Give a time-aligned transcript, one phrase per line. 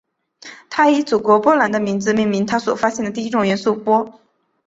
[0.71, 4.19] 她以祖国波兰的名字命名她所发现的第一种元素钋。